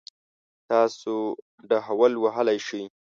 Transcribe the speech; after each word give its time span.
تاسو 0.71 1.13
ډهول 1.69 2.13
وهلی 2.19 2.57
شئ؟ 2.67 2.83